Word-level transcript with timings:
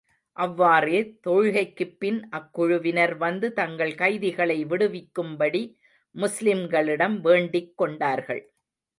அவ்வாறே, 0.37 0.99
தொழுகைக்குப் 1.27 1.97
பின், 1.99 2.29
அக்குழுவினர் 2.31 3.17
வந்து, 3.17 3.53
தங்கள் 3.53 3.95
கைதிகளை 3.95 4.65
விடுவிக்கும்படி 4.65 5.61
முஸ்லிம்களிடம் 6.15 7.19
வேண்டிக் 7.19 7.77
கொண்டார்கள். 7.77 8.41